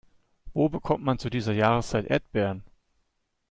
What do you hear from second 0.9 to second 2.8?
man zu dieser Jahreszeit Erdbeeren?